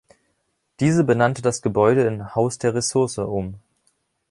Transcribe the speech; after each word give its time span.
Diese 0.79 1.03
benannte 1.03 1.43
das 1.43 1.61
Gebäude 1.61 2.07
in 2.07 2.33
“Haus 2.33 2.57
der 2.57 2.73
Ressource” 2.73 3.19
um. 3.23 3.59